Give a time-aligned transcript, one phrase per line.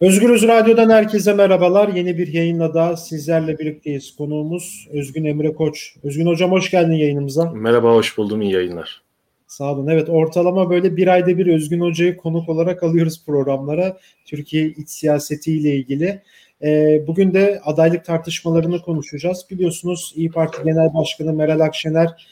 [0.00, 1.88] Özgürüz Radyo'dan herkese merhabalar.
[1.88, 4.16] Yeni bir yayınla daha sizlerle birlikteyiz.
[4.16, 5.94] Konuğumuz Özgün Emre Koç.
[6.02, 7.50] Özgün Hocam hoş geldin yayınımıza.
[7.50, 8.42] Merhaba, hoş buldum.
[8.42, 9.02] İyi yayınlar.
[9.46, 9.86] Sağ olun.
[9.86, 13.98] Evet ortalama böyle bir ayda bir Özgün Hoca'yı konuk olarak alıyoruz programlara.
[14.24, 16.22] Türkiye iç siyasetiyle ilgili.
[16.62, 19.46] Ee, bugün de adaylık tartışmalarını konuşacağız.
[19.50, 22.26] Biliyorsunuz İyi Parti Genel Başkanı Meral Akşener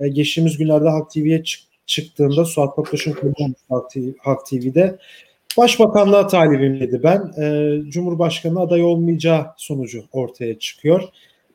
[0.00, 1.42] e, geçtiğimiz günlerde Halk TV'ye
[1.86, 3.54] çıktığında Suat Toptaş'ın konuğu
[4.18, 4.98] Halk TV'de
[5.58, 7.42] Başbakanlığa talibim dedi ben.
[7.42, 11.02] E, Cumhurbaşkanı aday olmayacağı sonucu ortaya çıkıyor.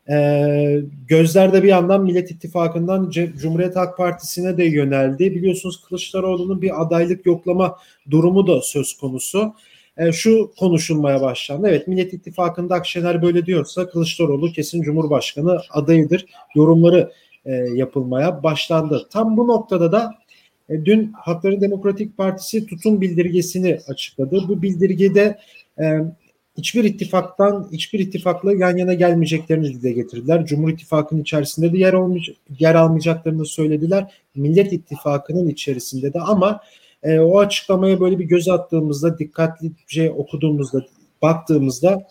[0.09, 3.09] E, gözler de bir yandan Millet İttifakı'ndan
[3.41, 5.35] Cumhuriyet Halk Partisi'ne de yöneldi.
[5.35, 7.77] Biliyorsunuz Kılıçdaroğlu'nun bir adaylık yoklama
[8.11, 9.53] durumu da söz konusu.
[9.97, 11.67] E, şu konuşulmaya başlandı.
[11.67, 16.25] Evet Millet İttifakı'nda Akşener böyle diyorsa Kılıçdaroğlu kesin Cumhurbaşkanı adayıdır.
[16.55, 17.11] Yorumları
[17.45, 19.07] e, yapılmaya başlandı.
[19.11, 20.15] Tam bu noktada da
[20.69, 24.43] e, dün Hakları Demokratik Partisi tutum bildirgesini açıkladı.
[24.47, 25.37] Bu bildirgede
[25.79, 25.85] e,
[26.57, 30.45] hiçbir ittifaktan, hiçbir ittifakla yan yana gelmeyeceklerini dile getirdiler.
[30.45, 34.11] Cumhur İttifakı'nın içerisinde de yer, olmayacak, yer almayacaklarını söylediler.
[34.35, 36.61] Millet İttifakı'nın içerisinde de ama
[37.03, 40.85] e, o açıklamaya böyle bir göz attığımızda, dikkatlice okuduğumuzda,
[41.21, 42.07] baktığımızda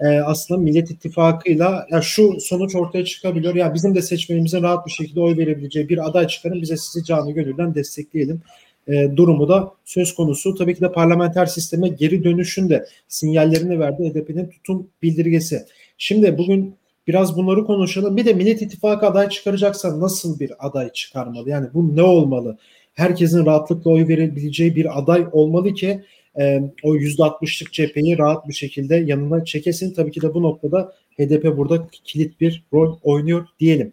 [0.00, 3.54] e, aslında Millet İttifakı'yla ya şu sonuç ortaya çıkabiliyor.
[3.54, 7.32] Ya bizim de seçmenimize rahat bir şekilde oy verebileceği bir aday çıkarın bize sizi canı
[7.32, 8.42] gönülden destekleyelim
[8.88, 10.54] e, durumu da söz konusu.
[10.54, 15.66] Tabii ki de parlamenter sisteme geri dönüşün de sinyallerini verdi HDP'nin tutum bildirgesi.
[15.98, 16.74] Şimdi bugün
[17.06, 18.16] biraz bunları konuşalım.
[18.16, 21.48] Bir de Millet İttifakı aday çıkaracaksa nasıl bir aday çıkarmalı?
[21.50, 22.58] Yani bu ne olmalı?
[22.94, 26.04] Herkesin rahatlıkla oy verebileceği bir aday olmalı ki
[26.38, 29.94] e, o %60'lık cepheyi rahat bir şekilde yanına çekesin.
[29.94, 33.92] Tabii ki de bu noktada HDP burada kilit bir rol oynuyor diyelim.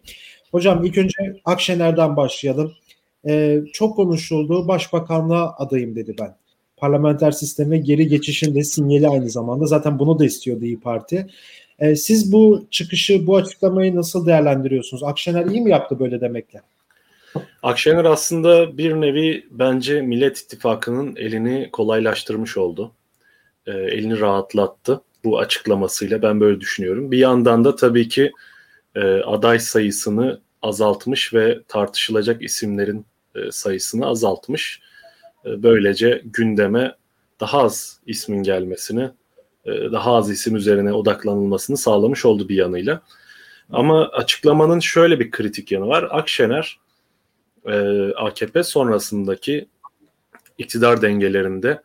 [0.52, 2.72] Hocam ilk önce Akşener'den başlayalım.
[3.28, 4.68] E, çok konuşuldu.
[4.68, 6.34] Başbakanlığa adayım dedi ben.
[6.76, 9.66] Parlamenter sisteme geri geçişin de sinyali aynı zamanda.
[9.66, 11.26] Zaten bunu da istiyordu İyi Parti.
[11.78, 15.02] E, siz bu çıkışı, bu açıklamayı nasıl değerlendiriyorsunuz?
[15.02, 16.60] Akşener iyi mi yaptı böyle demekle?
[17.62, 22.92] Akşener aslında bir nevi bence Millet İttifakı'nın elini kolaylaştırmış oldu.
[23.66, 27.10] E, elini rahatlattı bu açıklamasıyla ben böyle düşünüyorum.
[27.10, 28.32] Bir yandan da tabii ki
[28.94, 34.80] e, aday sayısını azaltmış ve tartışılacak isimlerin e, sayısını azaltmış.
[35.44, 36.94] E, böylece gündeme
[37.40, 39.10] daha az ismin gelmesini,
[39.64, 43.02] e, daha az isim üzerine odaklanılmasını sağlamış oldu bir yanıyla.
[43.70, 46.08] Ama açıklamanın şöyle bir kritik yanı var.
[46.10, 46.78] Akşener
[47.66, 49.68] e, AKP sonrasındaki
[50.58, 51.82] iktidar dengelerinde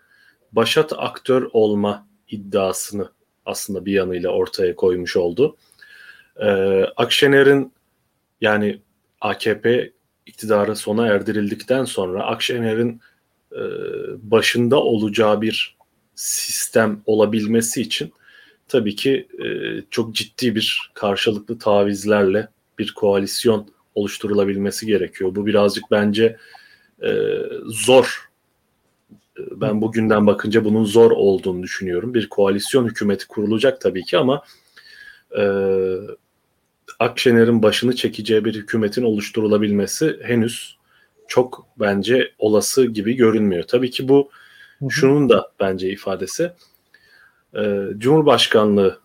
[0.52, 3.12] başat aktör olma iddiasını
[3.46, 5.58] aslında bir yanıyla ortaya koymuş oldu.
[6.40, 6.48] E,
[6.84, 7.74] Akşener'in
[8.42, 8.82] yani
[9.22, 9.92] AKP
[10.26, 13.02] iktidarı sona erdirildikten sonra Akşener'in
[13.52, 13.62] e,
[14.32, 15.78] başında olacağı bir
[16.16, 18.14] sistem olabilmesi için
[18.68, 19.48] tabii ki e,
[19.90, 22.48] çok ciddi bir karşılıklı tavizlerle
[22.80, 25.36] bir koalisyon oluşturulabilmesi gerekiyor.
[25.36, 26.38] Bu birazcık bence
[27.04, 27.12] e,
[27.66, 28.30] zor.
[29.38, 32.14] Ben bugünden bakınca bunun zor olduğunu düşünüyorum.
[32.14, 34.44] Bir koalisyon hükümeti kurulacak tabii ki ama
[35.38, 35.44] e,
[37.00, 40.78] Akşener'in başını çekeceği bir hükümetin oluşturulabilmesi henüz
[41.28, 43.64] çok bence olası gibi görünmüyor.
[43.64, 44.30] Tabii ki bu
[44.90, 46.52] şunun da bence ifadesi.
[47.56, 48.98] E, Cumhurbaşkanlığını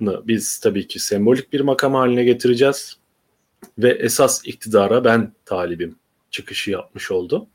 [0.00, 2.98] biz tabii ki sembolik bir makam haline getireceğiz
[3.78, 5.96] ve esas iktidara ben talibim
[6.30, 7.46] çıkışı yapmış oldu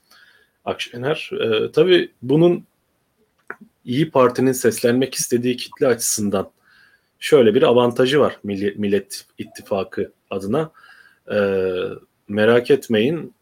[0.66, 1.30] Akşener.
[1.42, 2.66] E, tabii bunun
[3.86, 6.52] İyi Parti'nin seslenmek istediği kitle açısından
[7.20, 10.72] şöyle bir avantajı var Millet, Millet İttifakı adına.
[11.32, 11.40] E,
[12.28, 13.34] merak etmeyin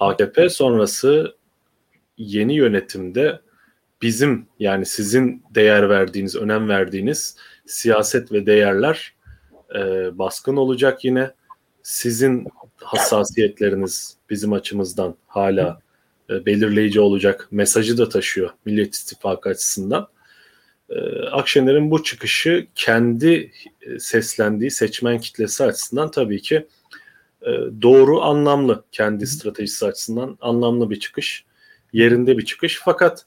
[0.00, 1.36] AKP sonrası
[2.18, 3.40] yeni yönetimde
[4.02, 7.36] bizim yani sizin değer verdiğiniz, önem verdiğiniz
[7.66, 9.14] siyaset ve değerler
[9.74, 9.78] e,
[10.18, 11.30] baskın olacak yine
[11.82, 15.80] sizin hassasiyetleriniz bizim açımızdan hala
[16.30, 20.08] e, belirleyici olacak mesajı da taşıyor Millet İttifakı açısından.
[20.90, 26.66] E, Akşener'in bu çıkışı kendi e, seslendiği seçmen kitlesi açısından tabii ki
[27.82, 31.44] doğru, anlamlı, kendi stratejisi açısından anlamlı bir çıkış,
[31.92, 32.80] yerinde bir çıkış.
[32.84, 33.26] Fakat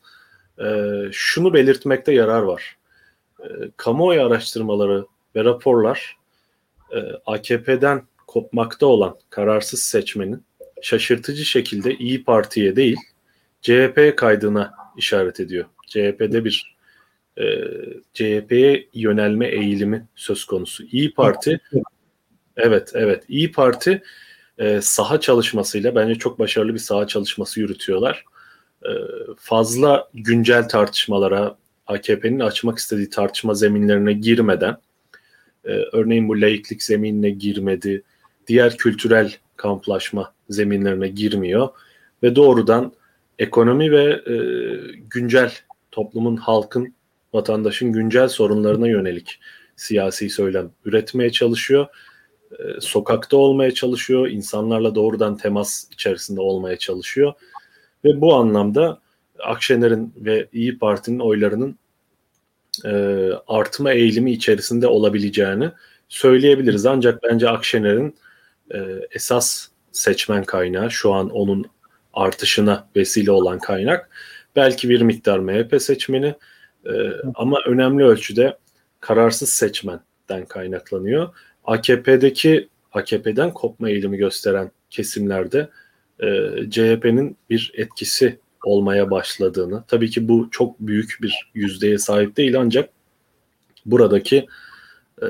[1.12, 2.78] şunu belirtmekte yarar var.
[3.78, 6.18] Kamuoyu araştırmaları ve raporlar
[7.26, 10.44] AKP'den kopmakta olan kararsız seçmenin
[10.82, 12.98] şaşırtıcı şekilde İyi Parti'ye değil
[13.62, 15.66] CHP kaydına işaret ediyor.
[15.88, 16.76] CHP'de bir
[17.38, 17.44] e,
[18.14, 20.84] CHP'ye yönelme eğilimi söz konusu.
[20.84, 21.60] İyi Parti
[22.58, 24.04] evet evet İyi Parti
[24.58, 28.26] e, saha çalışmasıyla bence çok başarılı bir saha çalışması yürütüyorlar.
[28.86, 28.90] E,
[29.38, 31.58] fazla güncel tartışmalara
[31.88, 34.78] AKP'nin açmak istediği tartışma zeminlerine girmeden
[35.66, 38.04] e, örneğin bu laiklik zeminine girmedi,
[38.48, 41.70] diğer kültürel kamplaşma zeminlerine girmiyor
[42.24, 42.94] ve doğrudan
[43.40, 44.36] ekonomi ve e,
[45.10, 45.52] güncel
[45.92, 46.94] toplumun, halkın,
[47.34, 49.40] vatandaşın güncel sorunlarına yönelik
[49.76, 51.88] siyasi söylem üretmeye çalışıyor.
[52.52, 57.34] E, sokakta olmaya çalışıyor, insanlarla doğrudan temas içerisinde olmaya çalışıyor.
[58.04, 59.00] Ve bu anlamda
[59.40, 61.78] Akşener'in ve İyi Parti'nin oylarının
[62.86, 62.92] e,
[63.48, 65.72] artma eğilimi içerisinde olabileceğini
[66.10, 66.86] söyleyebiliriz.
[66.86, 68.16] Ancak bence Akşener'in
[68.74, 68.80] e,
[69.12, 71.66] esas seçmen kaynağı şu an onun
[72.14, 74.10] artışına vesile olan kaynak
[74.56, 76.36] belki bir miktar MHP seçmeni
[76.86, 76.92] e,
[77.36, 78.58] ama önemli ölçüde
[79.00, 81.30] kararsız seçmenden kaynaklanıyor.
[81.64, 85.70] AKP'deki AKP'den kopma eğilimi gösteren kesimlerde
[86.20, 86.28] e,
[86.70, 92.90] CHP'nin bir etkisi olmaya başladığını, tabii ki bu çok büyük bir yüzdeye sahip değil ancak
[93.86, 94.48] buradaki
[95.22, 95.28] e,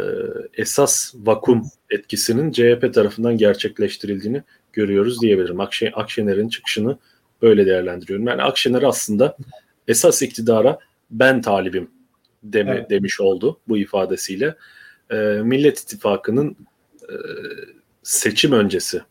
[0.53, 4.43] esas vakum etkisinin CHP tarafından gerçekleştirildiğini
[4.73, 5.59] görüyoruz diyebilirim.
[5.59, 6.97] Akşe, Akşener'in çıkışını
[7.41, 8.27] böyle değerlendiriyorum.
[8.27, 9.37] Yani Akşener aslında
[9.87, 10.79] esas iktidara
[11.11, 11.91] ben talibim
[12.43, 12.89] deme, evet.
[12.89, 14.55] demiş oldu bu ifadesiyle.
[15.11, 16.57] E, Millet İttifakı'nın
[17.01, 17.15] e,
[18.03, 19.01] seçim öncesi,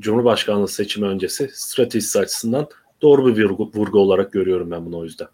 [0.00, 2.68] Cumhurbaşkanlığı seçimi öncesi stratejisi açısından
[3.02, 5.28] doğru bir vurgu, vurgu olarak görüyorum ben bunu o yüzden.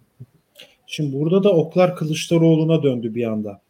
[0.87, 3.60] Şimdi burada da oklar Kılıçdaroğlu'na döndü bir anda.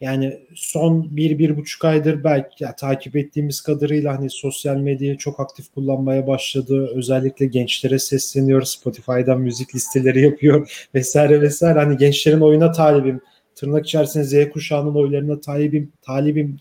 [0.00, 5.40] Yani son bir, bir buçuk aydır belki ya, takip ettiğimiz kadarıyla hani sosyal medyayı çok
[5.40, 6.90] aktif kullanmaya başladı.
[6.94, 8.62] Özellikle gençlere sesleniyor.
[8.62, 11.78] Spotify'dan müzik listeleri yapıyor vesaire vesaire.
[11.78, 13.20] Hani gençlerin oyuna talibim.
[13.54, 16.56] Tırnak içerisinde Z kuşağının oylarına talibim, talibim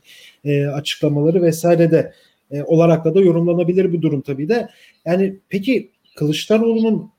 [0.45, 2.13] e, açıklamaları vesaire de
[2.51, 4.69] e, olarak da da yorumlanabilir bir durum tabii de.
[5.05, 7.11] Yani peki Kılıçdaroğlu'nun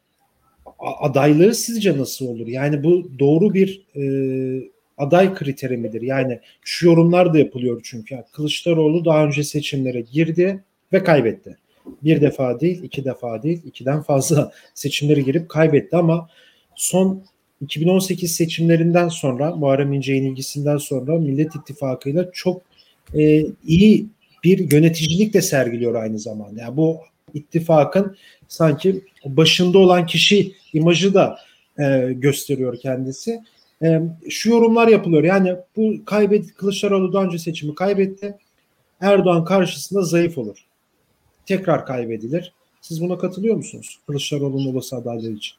[0.78, 2.46] adaylığı sizce nasıl olur?
[2.46, 4.02] Yani bu doğru bir e,
[4.98, 6.02] aday kriteri midir?
[6.02, 8.14] Yani şu yorumlar da yapılıyor çünkü.
[8.14, 11.56] Yani Kılıçdaroğlu daha önce seçimlere girdi ve kaybetti.
[12.02, 16.28] Bir defa değil, iki defa değil, ikiden fazla seçimlere girip kaybetti ama
[16.74, 17.22] son
[17.60, 22.62] 2018 seçimlerinden sonra Muharrem İnce'nin ilgisinden sonra Millet İttifakı'yla çok
[23.14, 24.06] e, iyi
[24.44, 26.60] bir yöneticilik de sergiliyor aynı zamanda.
[26.60, 27.00] Yani bu
[27.34, 28.16] ittifakın
[28.48, 31.38] sanki başında olan kişi imajı da
[31.78, 33.40] e, gösteriyor kendisi.
[33.82, 35.24] E, şu yorumlar yapılıyor.
[35.24, 38.38] Yani bu kaybet Kılıçdaroğlu daha önce seçimi kaybetti.
[39.00, 40.66] Erdoğan karşısında zayıf olur.
[41.46, 42.52] Tekrar kaybedilir.
[42.80, 43.98] Siz buna katılıyor musunuz?
[44.06, 45.56] Kılıçdaroğlu'nun olası adaylığı için.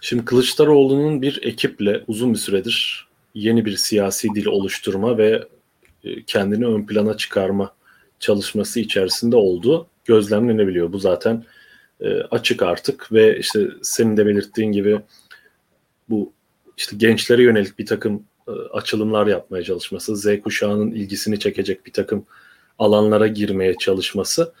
[0.00, 5.44] Şimdi Kılıçdaroğlu'nun bir ekiple uzun bir süredir yeni bir siyasi dil oluşturma ve
[6.04, 7.74] e, kendini ön plana çıkarma
[8.20, 9.86] çalışması içerisinde oldu.
[10.04, 10.92] Gözlemlenebiliyor.
[10.92, 11.44] Bu zaten
[12.00, 15.00] e, açık artık ve işte senin de belirttiğin gibi
[16.08, 16.32] bu
[16.80, 22.26] işte gençlere yönelik bir takım e, açılımlar yapmaya çalışması, Z kuşağının ilgisini çekecek bir takım
[22.78, 24.52] alanlara girmeye çalışması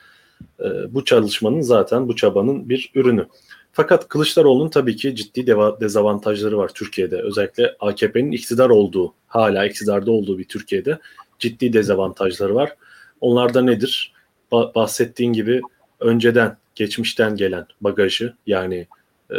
[0.60, 3.26] e, bu çalışmanın zaten bu çabanın bir ürünü.
[3.72, 5.46] Fakat Kılıçdaroğlu'nun tabii ki ciddi
[5.80, 7.22] dezavantajları var Türkiye'de.
[7.22, 10.98] Özellikle AKP'nin iktidar olduğu, hala iktidarda olduğu bir Türkiye'de
[11.38, 12.76] ciddi dezavantajları var.
[13.20, 14.12] Onlar da nedir?
[14.52, 15.60] Ba- bahsettiğin gibi
[16.00, 18.86] önceden, geçmişten gelen bagajı yani
[19.32, 19.36] e,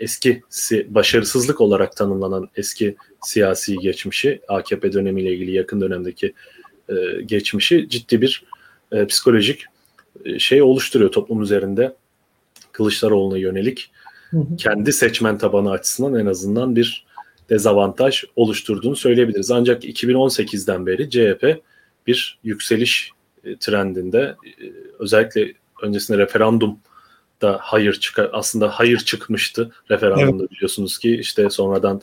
[0.00, 6.34] eski si- başarısızlık olarak tanımlanan eski siyasi geçmişi, AKP dönemiyle ilgili yakın dönemdeki
[6.88, 8.44] e, geçmişi ciddi bir
[8.92, 9.64] e, psikolojik
[10.24, 11.94] e, şey oluşturuyor toplum üzerinde
[12.72, 13.90] Kılıçdaroğlu'na yönelik
[14.30, 14.56] hı hı.
[14.56, 17.06] kendi seçmen tabanı açısından en azından bir
[17.50, 19.50] dezavantaj oluşturduğunu söyleyebiliriz.
[19.50, 21.62] Ancak 2018'den beri CHP
[22.06, 23.10] bir yükseliş
[23.44, 24.52] e, trendinde e,
[24.98, 26.78] özellikle öncesinde referandum
[27.42, 30.50] da hayır çıkar aslında hayır çıkmıştı referandumda evet.
[30.50, 32.00] biliyorsunuz ki işte sonradan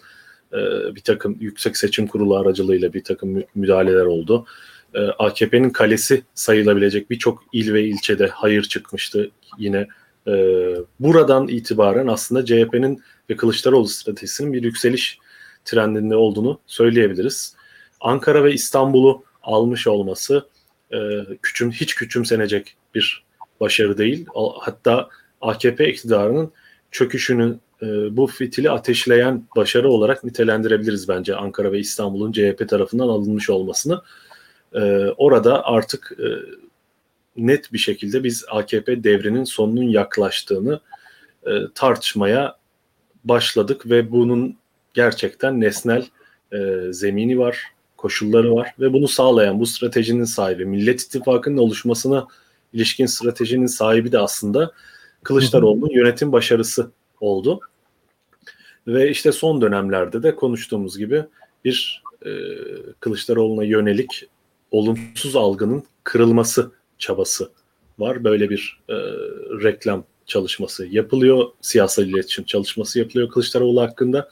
[0.53, 0.57] e,
[0.95, 4.45] bir takım yüksek seçim kurulu aracılığıyla bir takım müdahaleler oldu.
[4.93, 9.87] E, AKP'nin kalesi sayılabilecek birçok il ve ilçede hayır çıkmıştı yine.
[10.27, 10.33] E,
[10.99, 15.19] buradan itibaren aslında CHP'nin ve Kılıçdaroğlu stratejisinin bir yükseliş
[15.65, 17.55] trendinde olduğunu söyleyebiliriz.
[18.01, 20.47] Ankara ve İstanbul'u almış olması
[20.93, 20.97] e,
[21.41, 23.25] küçüm hiç küçümsenecek bir
[23.59, 24.25] başarı değil.
[24.59, 25.09] Hatta
[25.41, 26.51] AKP iktidarının
[26.91, 33.49] çöküşünü e, bu fitili ateşleyen başarı olarak nitelendirebiliriz bence Ankara ve İstanbul'un CHP tarafından alınmış
[33.49, 34.01] olmasını.
[34.73, 34.79] E,
[35.17, 36.27] orada artık e,
[37.37, 40.79] net bir şekilde biz AKP devrinin sonunun yaklaştığını
[41.47, 42.57] e, tartışmaya
[43.23, 44.57] başladık ve bunun
[44.93, 46.05] gerçekten nesnel
[46.53, 46.57] e,
[46.91, 47.63] zemini var,
[47.97, 52.27] koşulları var ve bunu sağlayan bu stratejinin sahibi Millet İttifakı'nın oluşmasına
[52.73, 54.71] ilişkin stratejinin sahibi de aslında
[55.27, 56.91] Kılıçdaroğlu'nun yönetim başarısı
[57.21, 57.59] oldu.
[58.87, 61.23] Ve işte son dönemlerde de konuştuğumuz gibi
[61.65, 62.31] bir e,
[62.99, 64.25] Kılıçdaroğlu'na yönelik
[64.71, 67.49] olumsuz algının kırılması çabası
[67.99, 68.23] var.
[68.23, 68.95] Böyle bir e,
[69.63, 71.45] reklam çalışması yapılıyor.
[71.61, 74.29] Siyasal iletişim çalışması yapılıyor Kılıçdaroğlu hakkında.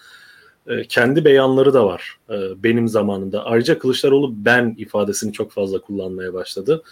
[0.67, 3.45] E, kendi beyanları da var e, benim zamanımda.
[3.45, 6.83] Ayrıca Kılıçdaroğlu ben ifadesini çok fazla kullanmaya başladı.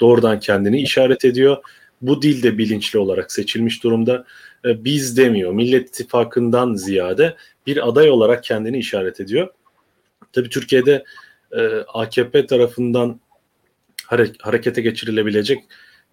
[0.00, 1.56] Doğrudan kendini işaret ediyor.
[2.02, 4.24] Bu dil de bilinçli olarak seçilmiş durumda.
[4.64, 5.52] E, biz demiyor.
[5.52, 9.48] Millet İttifakı'ndan ziyade bir aday olarak kendini işaret ediyor.
[10.32, 11.04] Tabii Türkiye'de
[11.52, 13.20] e, AKP tarafından
[14.06, 15.64] hare- harekete geçirilebilecek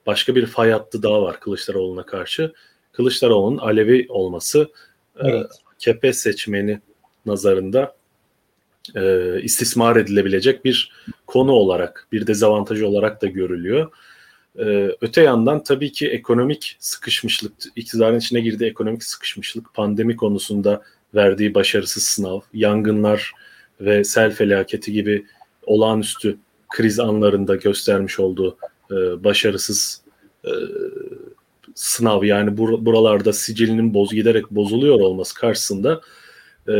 [0.05, 2.53] başka bir fay hattı daha var Kılıçdaroğlu'na karşı.
[2.91, 4.60] Kılıçdaroğlu'nun Alevi olması
[5.15, 5.46] e, evet.
[5.46, 6.79] e, AKP seçmeni
[7.25, 7.96] nazarında
[8.96, 10.91] e, istismar edilebilecek bir
[11.27, 13.91] konu olarak, bir dezavantajı olarak da görülüyor.
[14.60, 20.82] E, öte yandan tabii ki ekonomik sıkışmışlık, iktidarın içine girdiği ekonomik sıkışmışlık, pandemi konusunda
[21.16, 23.34] verdiği başarısız sınav, yangınlar
[23.82, 25.25] ve sel felaketi gibi
[25.66, 26.38] olağanüstü
[26.70, 28.58] kriz anlarında göstermiş olduğu
[28.92, 30.01] e, başarısız
[30.46, 30.51] e,
[31.75, 36.01] sınav yani bur- buralarda sicilinin boz giderek bozuluyor olması karşısında
[36.68, 36.74] e,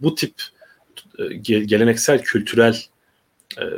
[0.00, 0.34] bu tip
[1.18, 2.84] e, geleneksel kültürel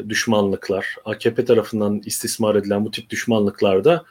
[0.08, 4.04] düşmanlıklar, AKP tarafından istismar edilen bu tip düşmanlıklarda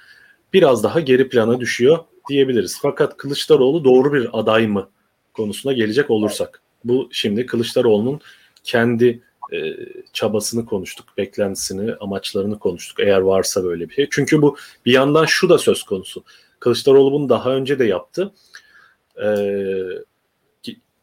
[0.54, 2.00] biraz daha geri plana düşüyor
[2.30, 2.80] diyebiliriz.
[2.82, 4.90] Fakat Kılıçdaroğlu doğru bir aday mı
[5.34, 6.62] konusuna gelecek olursak.
[6.84, 8.22] Bu şimdi Kılıçdaroğlu'nun
[8.64, 9.22] kendi
[9.54, 9.58] e,
[10.14, 14.08] çabasını konuştuk, beklentisini, amaçlarını konuştuk eğer varsa böyle bir şey.
[14.12, 16.24] Çünkü bu bir yandan şu da söz konusu.
[16.60, 18.34] Kılıçdaroğlu bunu daha önce de yaptı.
[19.24, 19.86] Ee,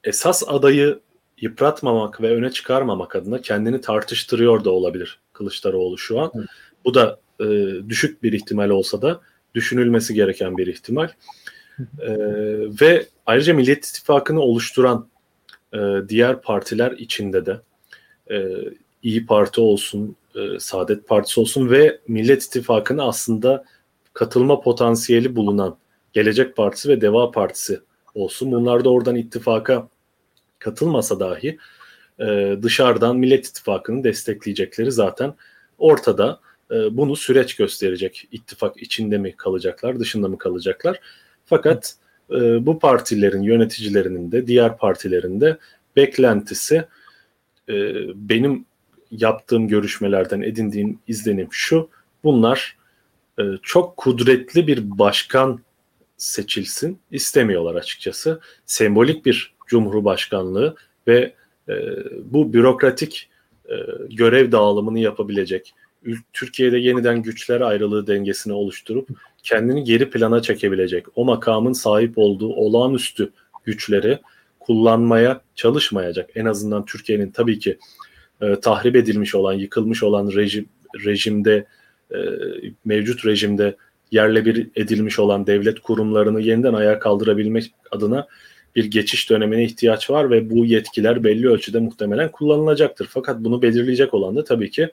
[0.04, 1.00] esas adayı
[1.40, 6.30] yıpratmamak ve öne çıkarmamak adına kendini tartıştırıyor da olabilir Kılıçdaroğlu şu an.
[6.34, 6.46] Evet.
[6.84, 7.44] Bu da e,
[7.88, 9.20] düşük bir ihtimal olsa da
[9.54, 11.08] düşünülmesi gereken bir ihtimal.
[12.00, 12.10] E,
[12.80, 15.08] ve ayrıca Millet İttifakı'nı oluşturan
[15.74, 15.78] e,
[16.08, 17.60] diğer partiler içinde de
[18.30, 18.44] e,
[19.02, 23.64] İyi Parti olsun, e, Saadet Partisi olsun ve Millet İttifakı'na aslında
[24.12, 25.76] katılma potansiyeli bulunan
[26.12, 27.80] Gelecek Partisi ve Deva Partisi
[28.14, 28.52] olsun.
[28.52, 29.88] Bunlar da oradan ittifaka
[30.58, 31.58] katılmasa dahi
[32.20, 35.34] e, dışarıdan Millet İttifakı'nı destekleyecekleri zaten
[35.78, 36.40] ortada.
[36.70, 38.28] E, bunu süreç gösterecek.
[38.32, 41.00] İttifak içinde mi kalacaklar, dışında mı kalacaklar?
[41.44, 41.94] Fakat
[42.30, 45.58] e, bu partilerin yöneticilerinin de diğer partilerin de
[45.96, 46.84] beklentisi
[47.68, 47.74] e,
[48.14, 48.64] benim
[49.10, 51.90] yaptığım görüşmelerden edindiğim izlenim şu.
[52.24, 52.76] Bunlar
[53.38, 55.60] e, çok kudretli bir başkan
[56.16, 58.40] seçilsin istemiyorlar açıkçası.
[58.66, 60.76] Sembolik bir cumhurbaşkanlığı
[61.08, 61.32] ve
[61.68, 61.74] e,
[62.24, 63.28] bu bürokratik
[63.68, 63.74] e,
[64.10, 65.74] görev dağılımını yapabilecek,
[66.32, 69.08] Türkiye'de yeniden güçler ayrılığı dengesini oluşturup
[69.42, 73.32] kendini geri plana çekebilecek, o makamın sahip olduğu olağanüstü
[73.64, 74.18] güçleri
[74.60, 76.30] kullanmaya çalışmayacak.
[76.34, 77.78] En azından Türkiye'nin tabii ki
[78.40, 80.68] e, tahrip edilmiş olan, yıkılmış olan rejim
[81.04, 81.66] rejimde
[82.14, 82.18] e,
[82.84, 83.76] mevcut rejimde
[84.10, 88.26] yerle bir edilmiş olan devlet kurumlarını yeniden ayağa kaldırabilmek adına
[88.76, 93.08] bir geçiş dönemine ihtiyaç var ve bu yetkiler belli ölçüde muhtemelen kullanılacaktır.
[93.10, 94.90] Fakat bunu belirleyecek olan da tabii ki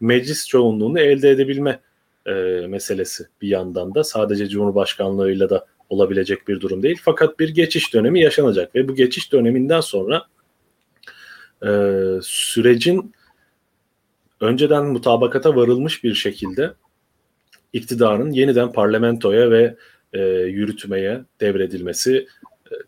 [0.00, 1.80] meclis çoğunluğunu elde edebilme
[2.26, 2.32] e,
[2.68, 6.98] meselesi bir yandan da sadece Cumhurbaşkanlığıyla da olabilecek bir durum değil.
[7.02, 10.22] Fakat bir geçiş dönemi yaşanacak ve bu geçiş döneminden sonra
[11.66, 11.70] e,
[12.22, 13.12] sürecin
[14.40, 16.72] önceden mutabakata varılmış bir şekilde
[17.72, 19.76] iktidarın yeniden parlamentoya ve
[20.12, 22.26] e, yürütmeye devredilmesi,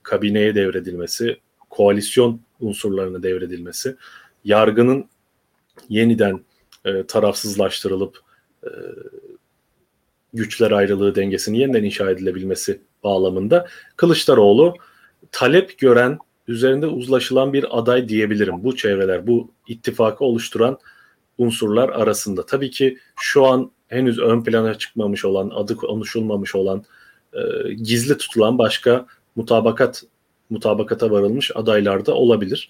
[0.02, 1.36] kabineye devredilmesi,
[1.70, 3.96] koalisyon unsurlarına devredilmesi,
[4.44, 5.04] yargının
[5.88, 6.40] yeniden
[6.84, 8.20] e, tarafsızlaştırılıp
[8.64, 8.70] e,
[10.34, 14.74] güçler ayrılığı dengesinin yeniden inşa edilebilmesi bağlamında Kılıçdaroğlu
[15.32, 18.64] talep gören, üzerinde uzlaşılan bir aday diyebilirim.
[18.64, 20.78] Bu çevreler, bu ittifakı oluşturan
[21.38, 22.46] unsurlar arasında.
[22.46, 26.84] Tabii ki şu an henüz ön plana çıkmamış olan, adı konuşulmamış olan,
[27.32, 30.02] e, gizli tutulan başka mutabakat
[30.50, 32.68] mutabakata varılmış adaylar da olabilir.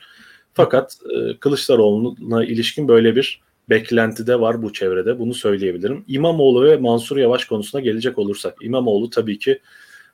[0.55, 3.41] Fakat e, Kılıçdaroğlu'na ilişkin böyle bir
[3.71, 5.19] beklenti de var bu çevrede.
[5.19, 6.05] Bunu söyleyebilirim.
[6.09, 8.57] İmamoğlu ve Mansur Yavaş konusuna gelecek olursak.
[8.63, 9.61] İmamoğlu tabii ki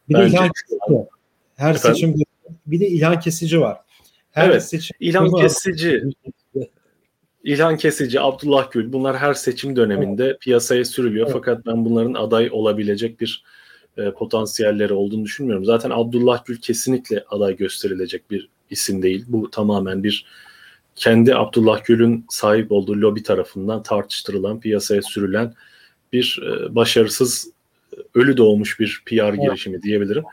[0.08, 1.06] bir de ilhan kesici.
[1.56, 1.96] Her Efendim?
[1.96, 2.14] seçim
[2.66, 3.78] bir de ilhan kesici var.
[4.30, 4.64] Her evet.
[4.64, 6.02] Seçim ilhan kesici.
[7.44, 10.40] İlhan Kesici, Abdullah Gül bunlar her seçim döneminde evet.
[10.40, 11.26] piyasaya sürülüyor.
[11.26, 11.34] Evet.
[11.34, 13.44] Fakat ben bunların aday olabilecek bir
[14.00, 15.64] e, potansiyelleri olduğunu düşünmüyorum.
[15.64, 19.24] Zaten Abdullah Gül kesinlikle aday gösterilecek bir isim değil.
[19.28, 20.26] Bu tamamen bir
[20.96, 25.54] kendi Abdullah Gül'ün sahip olduğu lobi tarafından tartıştırılan, piyasaya sürülen
[26.12, 27.50] bir e, başarısız,
[28.14, 29.40] ölü doğmuş bir PR evet.
[29.40, 30.24] girişimi diyebilirim.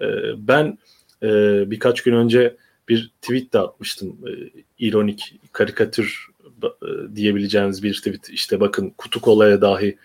[0.00, 0.06] E,
[0.38, 0.78] ben
[1.22, 1.28] e,
[1.70, 2.56] birkaç gün önce
[2.88, 4.08] bir tweet de atmıştım.
[4.08, 4.32] E,
[4.78, 6.26] ironik, karikatür
[6.62, 8.28] e, diyebileceğimiz bir tweet.
[8.30, 9.96] İşte bakın kutu kolaya dahi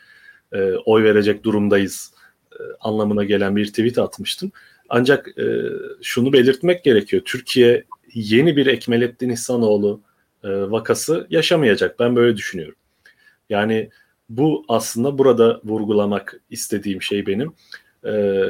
[0.52, 2.13] e, oy verecek durumdayız e,
[2.80, 4.52] anlamına gelen bir tweet atmıştım.
[4.90, 5.44] Ancak e,
[6.02, 7.22] şunu belirtmek gerekiyor.
[7.26, 10.02] Türkiye yeni bir Ekmelettin İhsanoğlu
[10.44, 12.00] e, vakası yaşamayacak.
[12.00, 12.76] Ben böyle düşünüyorum.
[13.50, 13.90] Yani
[14.30, 17.54] bu aslında burada vurgulamak istediğim şey benim.
[18.06, 18.44] E,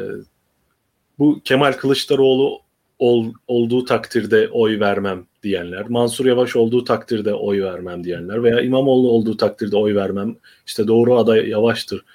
[1.20, 2.60] bu Kemal Kılıçdaroğlu
[3.00, 9.12] ol, olduğu takdirde oy vermem diyenler, Mansur Yavaş olduğu takdirde oy vermem diyenler veya İmamoğlu
[9.12, 12.06] olduğu takdirde oy vermem, işte doğru aday Yavaş'tır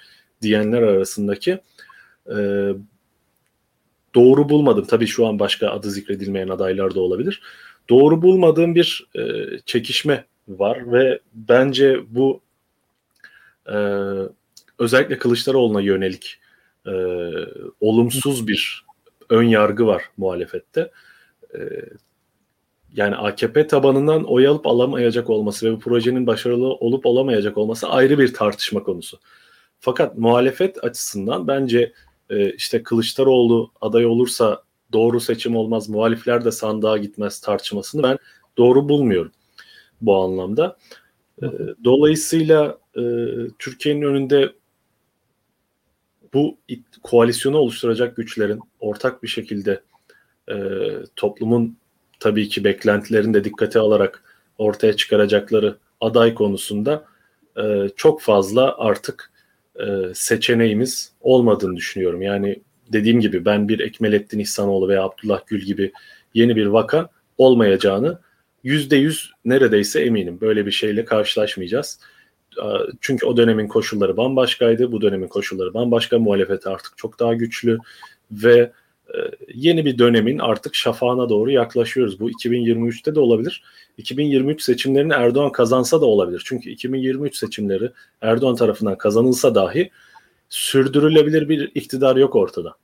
[0.41, 1.59] diyenler arasındaki
[2.37, 2.37] e,
[4.15, 4.85] doğru bulmadım.
[4.85, 7.41] Tabii şu an başka adı zikredilmeyen adaylar da olabilir.
[7.89, 9.21] Doğru bulmadığım bir e,
[9.65, 12.41] çekişme var ve bence bu
[13.67, 13.77] e,
[14.79, 16.39] özellikle Kılıçdaroğlu'na yönelik
[16.87, 16.93] e,
[17.79, 18.85] olumsuz bir
[19.29, 20.91] ön yargı var muhalefette.
[21.55, 21.59] E,
[22.95, 28.19] yani AKP tabanından oy alıp alamayacak olması ve bu projenin başarılı olup olamayacak olması ayrı
[28.19, 29.19] bir tartışma konusu.
[29.79, 31.93] Fakat muhalefet açısından bence
[32.29, 38.17] e, işte Kılıçdaroğlu aday olursa doğru seçim olmaz, muhalifler de sandığa gitmez tartışmasını ben
[38.57, 39.31] doğru bulmuyorum
[40.01, 40.77] bu anlamda.
[41.41, 41.47] E,
[41.83, 43.03] dolayısıyla e,
[43.59, 44.53] Türkiye'nin önünde
[46.33, 46.57] bu
[47.03, 49.81] koalisyonu oluşturacak güçlerin ortak bir şekilde
[50.51, 50.55] e,
[51.15, 51.77] toplumun
[52.19, 54.23] tabii ki beklentilerini de dikkate alarak
[54.57, 57.05] ortaya çıkaracakları aday konusunda
[57.57, 59.31] e, çok fazla artık
[59.79, 62.21] e, seçeneğimiz olmadığını düşünüyorum.
[62.21, 62.61] Yani
[62.93, 65.91] dediğim gibi ben bir Ekmelettin İhsanoğlu veya Abdullah Gül gibi
[66.33, 68.19] yeni bir vaka olmayacağını
[68.63, 70.41] yüzde yüz neredeyse eminim.
[70.41, 71.99] Böyle bir şeyle karşılaşmayacağız.
[73.01, 74.91] Çünkü o dönemin koşulları bambaşkaydı.
[74.91, 76.19] Bu dönemin koşulları bambaşka.
[76.19, 77.77] Muhalefet artık çok daha güçlü
[78.31, 78.71] ve e,
[79.53, 82.19] yeni bir dönemin artık şafağına doğru yaklaşıyoruz.
[82.19, 83.63] Bu 2023'te de olabilir.
[83.97, 86.41] 2023 seçimlerini Erdoğan kazansa da olabilir.
[86.45, 87.91] Çünkü 2023 seçimleri
[88.21, 89.91] Erdoğan tarafından kazanılsa dahi
[90.49, 92.75] sürdürülebilir bir iktidar yok ortada.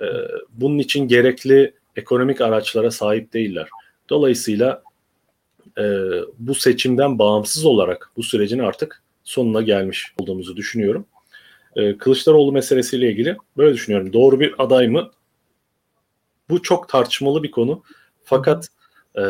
[0.00, 0.06] E,
[0.52, 3.68] bunun için gerekli ekonomik araçlara sahip değiller.
[4.10, 4.82] Dolayısıyla
[5.78, 5.82] e,
[6.38, 11.06] bu seçimden bağımsız olarak bu sürecin artık sonuna gelmiş olduğumuzu düşünüyorum.
[11.76, 14.12] E, Kılıçdaroğlu meselesiyle ilgili böyle düşünüyorum.
[14.12, 15.10] Doğru bir aday mı?
[16.50, 17.82] Bu çok tartışmalı bir konu.
[18.24, 18.68] Fakat
[19.18, 19.24] e,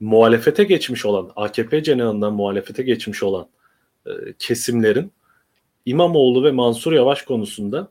[0.00, 3.48] muhalefete geçmiş olan, AKP cenahından muhalefete geçmiş olan
[4.06, 5.12] e, kesimlerin
[5.86, 7.88] İmamoğlu ve Mansur Yavaş konusunda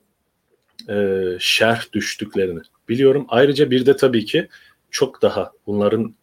[0.89, 3.25] e, şerh düştüklerini biliyorum.
[3.29, 4.47] Ayrıca bir de tabii ki
[4.91, 6.15] çok daha bunların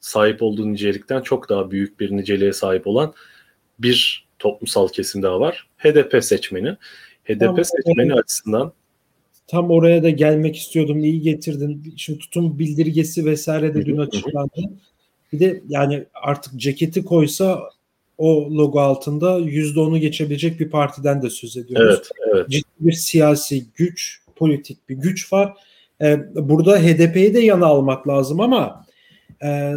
[0.00, 3.14] sahip olduğu nicelikten çok daha büyük bir niceliğe sahip olan
[3.78, 5.68] bir toplumsal kesim daha var.
[5.78, 6.76] HDP seçmeni.
[7.24, 8.72] HDP tamam, seçmeni açısından
[9.46, 11.04] tam oraya da gelmek istiyordum.
[11.04, 11.94] İyi getirdin.
[11.96, 14.60] Şimdi tutum bildirgesi vesaire de dün açıklandı.
[15.32, 17.60] Bir de yani artık ceketi koysa
[18.18, 21.94] o logo altında yüzde onu geçebilecek bir partiden de söz ediyoruz.
[21.94, 22.50] Evet, evet.
[22.50, 25.52] Ciddi bir siyasi güç, politik bir güç var.
[26.02, 28.86] Ee, burada HDP'yi de yana almak lazım ama
[29.44, 29.72] e,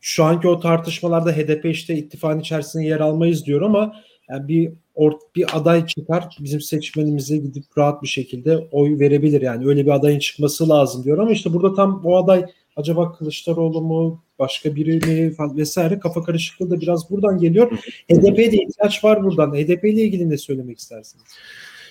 [0.00, 5.12] şu anki o tartışmalarda HDP işte ittifakın içerisinde yer almayız diyor ama yani bir or,
[5.36, 10.18] bir aday çıkar bizim seçmenimize gidip rahat bir şekilde oy verebilir yani öyle bir adayın
[10.18, 12.44] çıkması lazım diyor ama işte burada tam o aday
[12.76, 17.70] acaba Kılıçdaroğlu mu başka biri mi vesaire kafa karışıklığı da biraz buradan geliyor.
[18.12, 19.54] HDP'ye de ihtiyaç var buradan.
[19.54, 21.24] HDP ile ilgili ne söylemek istersiniz?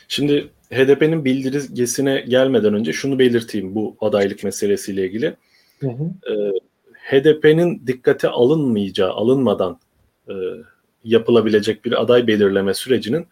[0.07, 5.35] Şimdi HDP'nin bildirgesine gelmeden önce şunu belirteyim bu adaylık meselesiyle ilgili.
[5.79, 6.03] Hı hı.
[6.31, 6.51] Ee,
[6.93, 9.79] HDP'nin dikkate alınmayacağı, alınmadan
[10.29, 10.33] e,
[11.07, 13.27] yapılabilecek bir aday belirleme sürecinin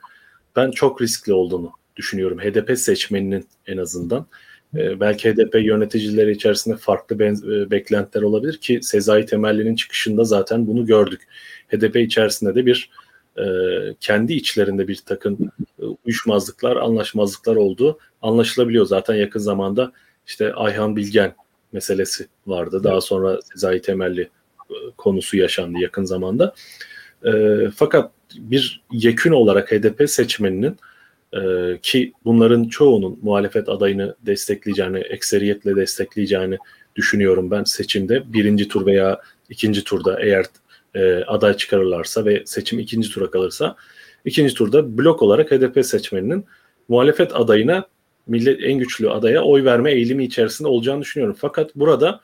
[0.55, 2.39] ben çok riskli olduğunu düşünüyorum.
[2.39, 4.27] HDP seçmeninin en azından.
[4.75, 10.67] E, belki HDP yöneticileri içerisinde farklı benz- e, beklentiler olabilir ki Sezai Temelli'nin çıkışında zaten
[10.67, 11.21] bunu gördük.
[11.67, 12.89] HDP içerisinde de bir
[13.37, 13.43] e,
[13.99, 15.37] kendi içlerinde bir takım
[15.79, 18.85] e, uyuşmazlıklar, anlaşmazlıklar olduğu anlaşılabiliyor.
[18.85, 19.91] Zaten yakın zamanda
[20.27, 21.35] işte Ayhan Bilgen
[21.71, 22.83] meselesi vardı.
[22.83, 24.21] Daha sonra Sezai Temelli
[24.69, 26.53] e, konusu yaşandı yakın zamanda.
[27.25, 27.31] E,
[27.75, 30.77] fakat bir yekün olarak HDP seçmeninin
[31.33, 31.41] e,
[31.81, 36.57] ki bunların çoğunun muhalefet adayını destekleyeceğini, ekseriyetle destekleyeceğini
[36.95, 38.33] düşünüyorum ben seçimde.
[38.33, 40.45] Birinci tur veya ikinci turda eğer
[40.95, 43.75] e, aday çıkarırlarsa ve seçim ikinci tura kalırsa
[44.25, 46.45] ikinci turda blok olarak HDP seçmeninin
[46.87, 47.87] muhalefet adayına
[48.27, 51.37] millet en güçlü adaya oy verme eğilimi içerisinde olacağını düşünüyorum.
[51.39, 52.21] Fakat burada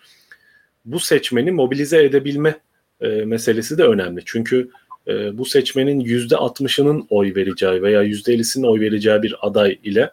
[0.86, 2.60] bu seçmeni mobilize edebilme
[3.02, 4.22] e, meselesi de önemli.
[4.26, 4.70] Çünkü
[5.08, 10.12] e, bu seçmenin yüzde 60'ının oy vereceği veya yüzde 50'sinin oy vereceği bir aday ile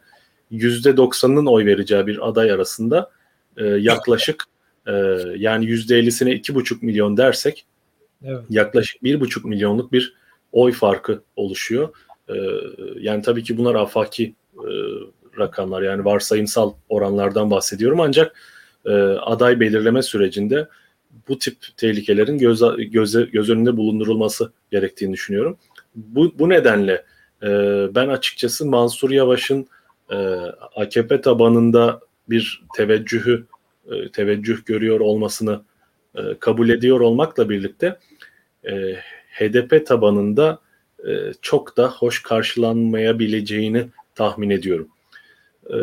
[0.52, 3.10] %90'ının oy vereceği bir aday arasında
[3.56, 4.44] e, yaklaşık
[4.86, 4.92] e,
[5.36, 7.66] yani %50'sine 2,5 milyon dersek
[8.24, 8.40] evet.
[8.50, 10.14] yaklaşık 1,5 milyonluk bir
[10.52, 11.88] oy farkı oluşuyor.
[12.28, 12.34] E,
[12.98, 14.70] yani tabii ki bunlar afaki e,
[15.38, 18.36] rakamlar yani varsayımsal oranlardan bahsediyorum ancak
[18.86, 20.68] e, aday belirleme sürecinde
[21.28, 25.56] bu tip tehlikelerin göz, göz, göz önünde bulundurulması gerektiğini düşünüyorum.
[25.94, 27.04] Bu, bu nedenle
[27.42, 27.48] e,
[27.94, 29.66] ben açıkçası Mansur Yavaş'ın
[30.10, 30.16] e,
[30.76, 33.46] AKP tabanında bir teveccühü
[33.90, 35.60] e, teveccüh görüyor olmasını
[36.14, 37.98] e, kabul ediyor olmakla birlikte
[38.64, 38.94] e,
[39.30, 40.58] HDP tabanında
[41.08, 44.88] e, çok da hoş karşılanmayabileceğini tahmin ediyorum.
[45.70, 45.76] E,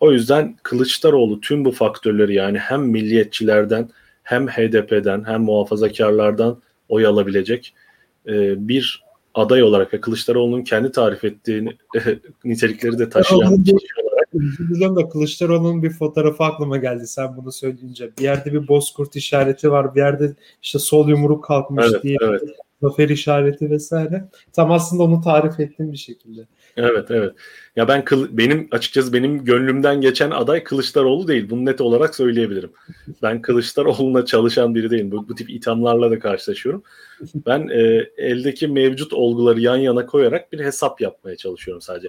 [0.00, 3.90] o yüzden Kılıçdaroğlu tüm bu faktörleri yani hem milliyetçilerden
[4.24, 7.74] hem HDP'den hem muhafazakarlardan oy alabilecek
[8.26, 11.78] e, bir aday olarak ve Kılıçdaroğlu'nun kendi tarif ettiği
[12.44, 15.12] nitelikleri de taşıyan bir kişi olarak.
[15.12, 18.10] Kılıçdaroğlu'nun bir fotoğrafı aklıma geldi sen bunu söyleyince.
[18.18, 22.42] Bir yerde bir bozkurt işareti var, bir yerde işte sol yumruk kalkmış evet, diye evet.
[22.82, 24.28] zafer işareti vesaire.
[24.52, 26.46] Tam aslında onu tarif ettiğim bir şekilde.
[26.76, 27.34] Evet evet.
[27.76, 31.50] Ya ben benim açıkçası benim gönlümden geçen aday Kılıçdaroğlu değil.
[31.50, 32.70] Bunu net olarak söyleyebilirim.
[33.22, 35.10] Ben Kılıçdaroğlu'na çalışan biri değilim.
[35.10, 36.82] Bu, bu tip ithamlarla da karşılaşıyorum.
[37.46, 42.08] Ben e, eldeki mevcut olguları yan yana koyarak bir hesap yapmaya çalışıyorum sadece.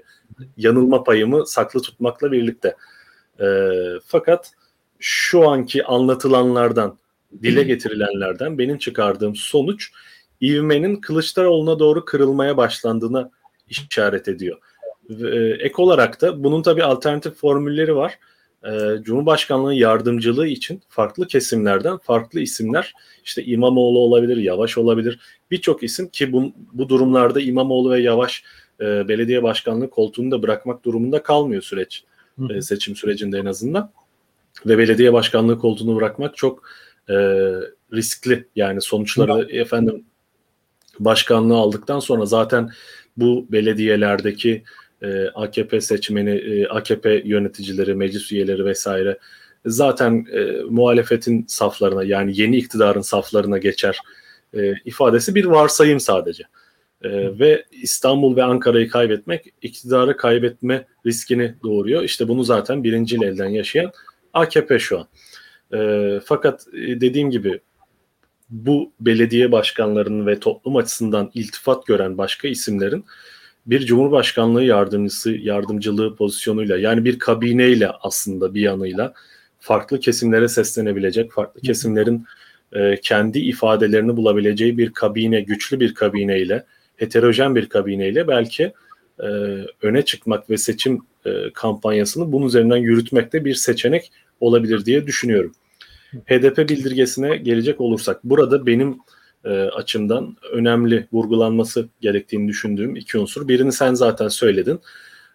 [0.58, 2.76] Yanılma payımı saklı tutmakla birlikte.
[3.40, 3.46] E,
[4.06, 4.52] fakat
[5.00, 6.98] şu anki anlatılanlardan,
[7.44, 9.92] dile getirilenlerden benim çıkardığım sonuç
[10.42, 13.32] ivmenin Kılıçdaroğlu'na doğru kırılmaya başlandığına
[13.70, 14.58] işaret ediyor.
[15.10, 18.20] E, ek olarak da bunun tabi alternatif formülleri var.
[18.64, 25.20] E, Cumhurbaşkanlığı yardımcılığı için farklı kesimlerden farklı isimler işte İmamoğlu olabilir, Yavaş olabilir.
[25.52, 28.44] Birçok isim ki bu, bu durumlarda İmamoğlu ve Yavaş
[28.82, 32.04] e, belediye başkanlığı koltuğunu da bırakmak durumunda kalmıyor süreç.
[32.50, 33.92] E, seçim sürecinde en azından.
[34.66, 36.64] Ve belediye başkanlığı koltuğunu bırakmak çok
[37.10, 37.14] e,
[37.94, 38.48] riskli.
[38.56, 40.06] Yani sonuçları efendim
[41.00, 42.70] başkanlığı aldıktan sonra zaten
[43.18, 44.64] bu belediyelerdeki
[45.02, 49.18] e, AKP seçmeni, e, AKP yöneticileri, meclis üyeleri vesaire
[49.66, 54.00] zaten e, muhalefetin saflarına yani yeni iktidarın saflarına geçer
[54.54, 56.44] e, ifadesi bir varsayım sadece.
[57.02, 62.04] E, ve İstanbul ve Ankara'yı kaybetmek iktidarı kaybetme riskini doğuruyor.
[62.04, 63.92] İşte bunu zaten birinci elden yaşayan
[64.34, 65.08] AKP şu an.
[65.80, 67.60] E, fakat e, dediğim gibi
[68.50, 73.06] bu belediye başkanlarının ve toplum açısından iltifat gören başka isimlerin
[73.66, 79.14] bir cumhurbaşkanlığı yardımcısı yardımcılığı pozisyonuyla yani bir kabineyle aslında bir yanıyla
[79.60, 82.26] farklı kesimlere seslenebilecek, farklı kesimlerin
[82.74, 88.74] e, kendi ifadelerini bulabileceği bir kabine, güçlü bir kabineyle, heterojen bir kabineyle belki
[89.20, 89.28] e,
[89.82, 95.54] öne çıkmak ve seçim e, kampanyasını bunun üzerinden yürütmekte bir seçenek olabilir diye düşünüyorum.
[96.26, 98.98] HDP bildirgesine gelecek olursak burada benim
[99.44, 103.48] e, açımdan önemli vurgulanması gerektiğini düşündüğüm iki unsur.
[103.48, 104.80] Birini sen zaten söyledin.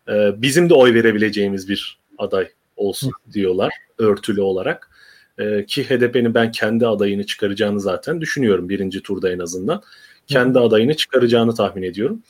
[0.09, 4.90] E, bizim de oy verebileceğimiz bir aday olsun diyorlar örtülü olarak.
[5.38, 9.83] E, ki HDP'nin ben kendi adayını çıkaracağını zaten düşünüyorum birinci turda en azından.
[10.27, 12.23] Kendi adayını çıkaracağını tahmin ediyorum.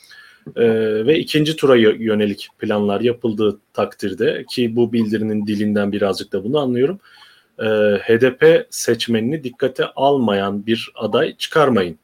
[0.57, 6.59] Ee, ve ikinci tura yönelik planlar yapıldığı takdirde ki bu bildirinin dilinden birazcık da bunu
[6.59, 7.01] anlıyorum
[7.61, 7.66] e,
[7.99, 11.99] HDP seçmenini dikkate almayan bir aday çıkarmayın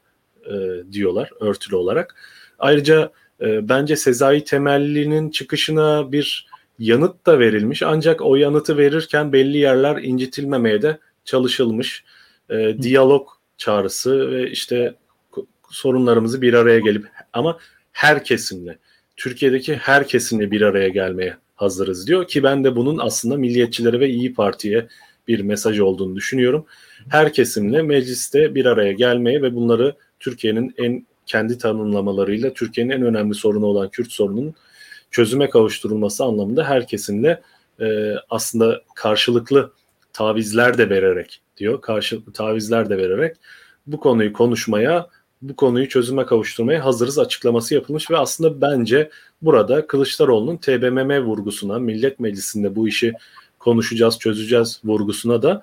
[0.47, 0.53] e,
[0.93, 2.15] diyorlar örtülü olarak.
[2.59, 6.47] Ayrıca e, bence Sezai Temelli'nin çıkışına bir
[6.79, 12.05] yanıt da verilmiş ancak o yanıtı verirken belli yerler incitilmemeye de çalışılmış.
[12.51, 14.95] E, diyalog çağrısı ve işte
[15.71, 17.59] sorunlarımızı bir araya gelip ama
[17.93, 18.79] her kesimle
[19.17, 24.09] Türkiye'deki her kesimle bir araya gelmeye hazırız diyor ki ben de bunun aslında milliyetçilere ve
[24.09, 24.89] İyi Parti'ye
[25.29, 26.67] bir mesaj olduğunu düşünüyorum.
[27.09, 33.35] Her kesimle mecliste bir araya gelmeye ve bunları Türkiye'nin en kendi tanımlamalarıyla Türkiye'nin en önemli
[33.35, 34.55] sorunu olan Kürt sorununun
[35.11, 37.43] çözüme kavuşturulması anlamında her kesimle
[37.81, 39.73] e, aslında karşılıklı
[40.13, 41.81] tavizler de vererek diyor.
[41.81, 43.37] Karşılıklı tavizler de vererek
[43.87, 45.07] bu konuyu konuşmaya,
[45.43, 49.11] bu konuyu çözüme kavuşturmaya hazırız açıklaması yapılmış ve aslında bence
[49.43, 53.13] burada Kılıçdaroğlu'nun TBMM vurgusuna, Millet Meclisi'nde bu işi
[53.67, 55.63] konuşacağız, çözeceğiz vurgusuna da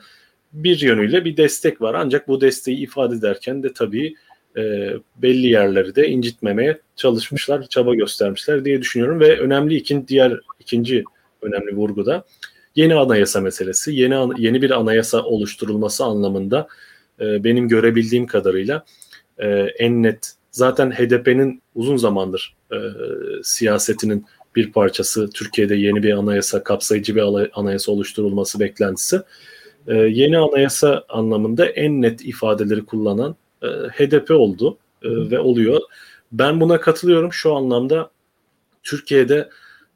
[0.54, 1.94] bir yönüyle bir destek var.
[1.94, 4.16] Ancak bu desteği ifade ederken de tabii
[4.58, 11.04] e, belli yerleri de incitmemeye çalışmışlar, çaba göstermişler diye düşünüyorum ve önemli ikinci diğer ikinci
[11.42, 12.26] önemli vurgu da
[12.76, 13.96] yeni anayasa meselesi.
[13.96, 16.68] Yeni yeni bir anayasa oluşturulması anlamında
[17.20, 18.86] e, benim görebildiğim kadarıyla
[19.38, 19.48] e,
[19.80, 22.78] en net zaten HDP'nin uzun zamandır e,
[23.44, 29.22] siyasetinin bir parçası Türkiye'de yeni bir anayasa, kapsayıcı bir anayasa oluşturulması beklentisi.
[29.88, 35.82] E, yeni anayasa anlamında en net ifadeleri kullanan e, HDP oldu e, ve oluyor.
[36.32, 37.34] Ben buna katılıyorum.
[37.34, 38.12] Şu anlamda
[38.84, 39.50] Türkiye'de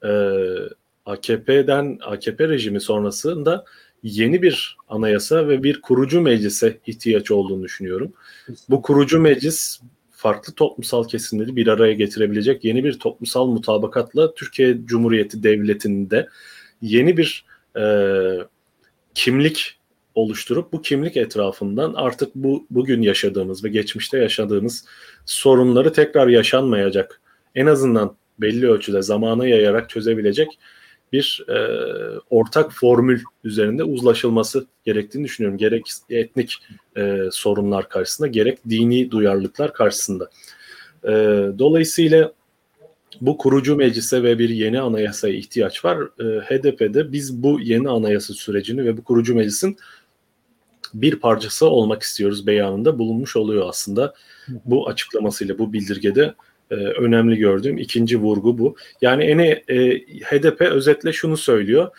[0.03, 0.11] e,
[1.05, 3.65] AKP'den AKP rejimi sonrasında
[4.03, 8.13] yeni bir anayasa ve bir kurucu meclise ihtiyaç olduğunu düşünüyorum.
[8.69, 9.81] Bu kurucu meclis
[10.17, 16.27] farklı toplumsal kesimleri bir araya getirebilecek yeni bir toplumsal mutabakatla Türkiye Cumhuriyeti Devleti'nde
[16.81, 17.45] yeni bir
[17.79, 17.83] e,
[19.13, 19.79] kimlik
[20.15, 24.85] oluşturup bu kimlik etrafından artık bu bugün yaşadığımız ve geçmişte yaşadığımız
[25.25, 27.21] sorunları tekrar yaşanmayacak
[27.55, 30.59] en azından belli ölçüde zamana yayarak çözebilecek
[31.13, 31.57] bir e,
[32.29, 35.57] ortak formül üzerinde uzlaşılması gerektiğini düşünüyorum.
[35.57, 36.57] Gerek etnik
[36.97, 40.29] e, sorunlar karşısında gerek dini duyarlılıklar karşısında.
[41.03, 41.11] E,
[41.59, 42.33] dolayısıyla
[43.21, 45.97] bu kurucu meclise ve bir yeni anayasaya ihtiyaç var.
[45.97, 49.77] E, HDP'de biz bu yeni anayasa sürecini ve bu kurucu meclisin
[50.93, 54.13] bir parçası olmak istiyoruz beyanında bulunmuş oluyor aslında.
[54.65, 56.33] Bu açıklamasıyla, bu bildirgede
[56.71, 58.75] e, önemli gördüğüm ikinci vurgu bu.
[59.01, 61.89] Yani ene e, HDP özetle şunu söylüyor.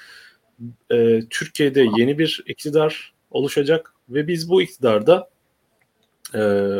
[0.93, 5.29] E, Türkiye'de yeni bir iktidar oluşacak ve biz bu iktidarda
[6.35, 6.73] e,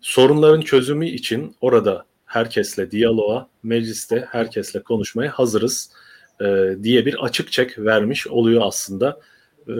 [0.00, 5.92] sorunların çözümü için orada herkesle diyaloğa, mecliste herkesle konuşmaya hazırız
[6.40, 9.20] e, diye bir açık çek vermiş oluyor aslında.
[9.68, 9.74] E,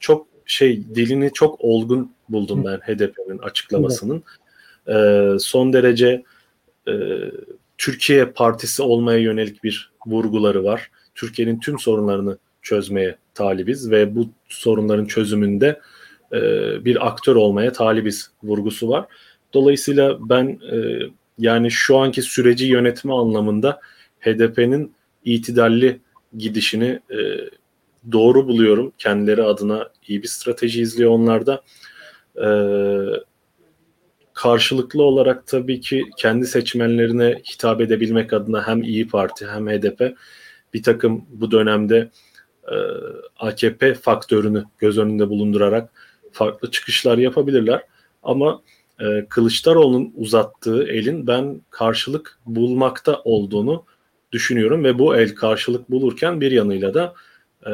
[0.00, 4.22] çok şey dilini çok olgun buldum ben HDP'nin açıklamasının.
[4.88, 6.22] E, son derece
[6.88, 6.92] e,
[7.78, 10.90] Türkiye Partisi olmaya yönelik bir vurguları var.
[11.14, 15.80] Türkiye'nin tüm sorunlarını çözmeye talibiz ve bu sorunların çözümünde
[16.32, 16.40] e,
[16.84, 19.06] bir aktör olmaya talibiz vurgusu var.
[19.54, 20.98] Dolayısıyla ben e,
[21.38, 23.80] yani şu anki süreci yönetme anlamında
[24.20, 24.92] HDP'nin
[25.24, 26.00] itidalli
[26.36, 27.18] gidişini e,
[28.12, 28.92] doğru buluyorum.
[28.98, 31.62] Kendileri adına iyi bir strateji izliyor onlarda.
[32.36, 32.46] E,
[34.34, 40.16] karşılıklı olarak tabii ki kendi seçmenlerine hitap edebilmek adına hem İyi Parti hem HDP
[40.74, 42.10] bir takım bu dönemde
[42.64, 42.76] e,
[43.38, 45.90] AKP faktörünü göz önünde bulundurarak
[46.32, 47.82] farklı çıkışlar yapabilirler.
[48.22, 48.62] Ama
[49.00, 53.84] e, Kılıçdaroğlu'nun uzattığı elin ben karşılık bulmakta olduğunu
[54.32, 57.14] düşünüyorum ve bu el karşılık bulurken bir yanıyla da
[57.66, 57.72] e,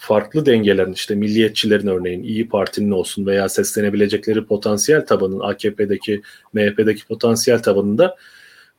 [0.00, 7.62] farklı dengelerin işte milliyetçilerin örneğin İyi Parti'nin olsun veya seslenebilecekleri potansiyel tabanın AKP'deki MHP'deki potansiyel
[7.62, 8.16] tabanında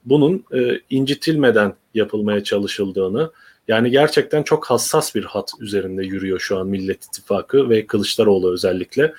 [0.05, 3.31] bunun e, incitilmeden yapılmaya çalışıldığını
[3.67, 9.13] yani gerçekten çok hassas bir hat üzerinde yürüyor şu an Millet İttifakı ve Kılıçdaroğlu özellikle.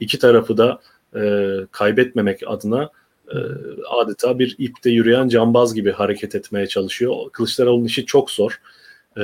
[0.00, 0.80] iki tarafı da
[1.16, 2.90] e, kaybetmemek adına
[3.28, 3.36] e,
[3.88, 7.30] adeta bir ipte yürüyen cambaz gibi hareket etmeye çalışıyor.
[7.32, 8.60] Kılıçdaroğlu'nun işi çok zor.
[9.18, 9.22] Ee,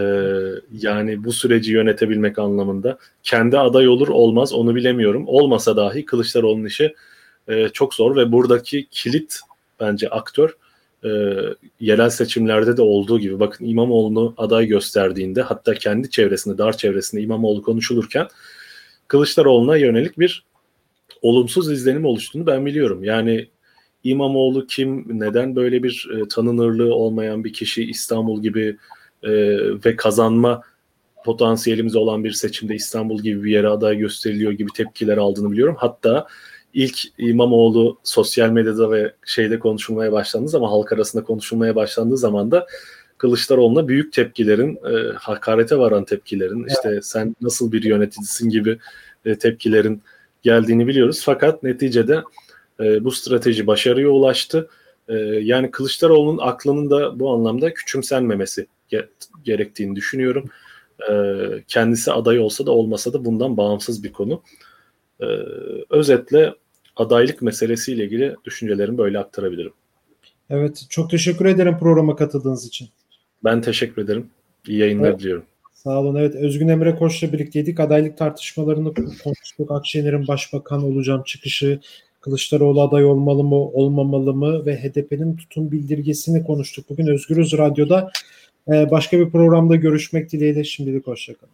[0.73, 5.25] yani bu süreci yönetebilmek anlamında kendi aday olur olmaz onu bilemiyorum.
[5.27, 6.95] Olmasa dahi Kılıçdaroğlu'nun işi
[7.49, 9.41] e, çok zor ve buradaki kilit
[9.81, 10.57] bence aktör
[11.05, 11.11] e,
[11.81, 17.63] yerel seçimlerde de olduğu gibi bakın İmamoğlu'nu aday gösterdiğinde hatta kendi çevresinde dar çevresinde İmamoğlu
[17.63, 18.29] konuşulurken
[19.09, 20.45] Kılıçdaroğlu'na yönelik bir
[21.23, 23.05] olumsuz izlenim oluştuğunu ben biliyorum.
[23.05, 23.49] Yani
[24.05, 28.77] İmamoğlu kim, neden böyle bir e, tanınırlığı olmayan bir kişi İstanbul gibi
[29.23, 29.31] e,
[29.85, 30.63] ve kazanma
[31.25, 35.77] potansiyelimiz olan bir seçimde İstanbul gibi bir yere aday gösteriliyor gibi tepkiler aldığını biliyorum.
[35.79, 36.27] Hatta
[36.75, 42.67] ilk İmamoğlu sosyal medyada ve şeyde konuşulmaya başlandığı zaman halk arasında konuşulmaya başlandığı zaman da
[43.19, 46.71] Kılıçdaroğlu'na büyük tepkilerin, e, hakarete varan tepkilerin, evet.
[46.71, 48.79] işte sen nasıl bir yöneticisin gibi
[49.25, 50.03] e, tepkilerin
[50.43, 51.23] geldiğini biliyoruz.
[51.25, 52.23] Fakat neticede
[52.81, 54.69] e, bu strateji başarıya ulaştı.
[55.09, 58.67] E, yani Kılıçdaroğlu'nun aklının da bu anlamda küçümsenmemesi
[59.45, 60.45] gerektiğini düşünüyorum.
[61.11, 61.15] E,
[61.69, 64.43] kendisi aday olsa da olmasa da bundan bağımsız bir konu.
[65.21, 65.27] E,
[65.91, 66.55] özetle
[66.97, 69.73] adaylık meselesiyle ilgili düşüncelerimi böyle aktarabilirim.
[70.51, 72.89] Evet, çok teşekkür ederim programa katıldığınız için.
[73.45, 74.31] Ben teşekkür ederim.
[74.67, 75.21] İyi yayınlar evet.
[75.21, 75.45] diliyorum.
[75.73, 76.15] Sağ olun.
[76.15, 77.81] Evet, Özgün Emre Koç'la birlikteydik.
[77.81, 79.71] Adaylık tartışmalarını konuştuk.
[79.71, 81.81] Akşener'in başbakan olacağım çıkışı,
[82.21, 86.91] Kılıçdaroğlu aday olmalı mı, olmamalı mı ve HDP'nin tutum bildirgesini konuştuk.
[86.91, 88.11] Bugün Özgürüz Radyo'da ee,
[88.69, 91.53] başka bir programda görüşmek dileğiyle şimdilik hoşçakalın.